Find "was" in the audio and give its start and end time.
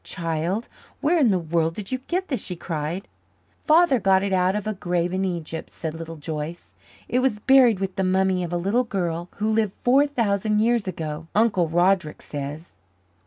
7.19-7.37